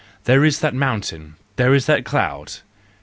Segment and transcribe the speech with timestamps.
[0.23, 1.35] There is that mountain!
[1.57, 2.53] There is that cloud